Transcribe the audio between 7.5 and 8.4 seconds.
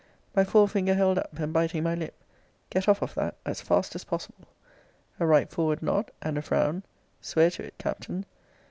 to it, Captain.